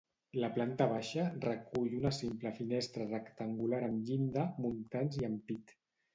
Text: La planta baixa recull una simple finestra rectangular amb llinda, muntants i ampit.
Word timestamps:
La 0.43 0.47
planta 0.53 0.85
baixa 0.93 1.25
recull 1.43 1.93
una 1.97 2.13
simple 2.21 2.53
finestra 2.61 3.07
rectangular 3.11 3.83
amb 3.91 4.09
llinda, 4.09 4.49
muntants 4.67 5.23
i 5.23 5.31
ampit. 5.31 5.79